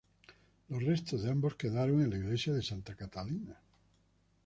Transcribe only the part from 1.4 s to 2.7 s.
quedaron en la Iglesia de